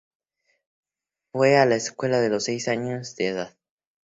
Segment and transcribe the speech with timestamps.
[1.31, 3.55] Fue a la escuela a los seis años de edad.